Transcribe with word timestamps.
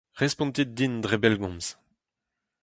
Respontit 0.21 0.69
din 0.77 0.93
dre 1.03 1.17
bellgomz. 1.21 1.67